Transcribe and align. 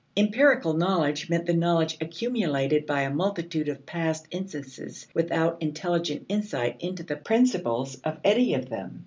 Empirical 0.17 0.73
knowledge 0.73 1.29
meant 1.29 1.45
the 1.45 1.53
knowledge 1.53 1.95
accumulated 2.01 2.87
by 2.87 3.01
a 3.03 3.11
multitude 3.13 3.69
of 3.69 3.85
past 3.85 4.25
instances 4.31 5.05
without 5.13 5.61
intelligent 5.61 6.25
insight 6.27 6.75
into 6.79 7.03
the 7.03 7.15
principles 7.17 7.97
of 7.97 8.17
any 8.23 8.55
of 8.55 8.67
them. 8.67 8.99